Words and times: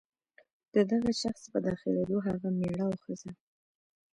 د 0.73 0.75
دغه 0.91 1.11
شخص 1.21 1.43
په 1.51 1.57
داخلېدو 1.67 2.17
هغه 2.27 2.47
مېړه 2.57 2.81
او 2.87 2.93
ښځه. 3.03 3.31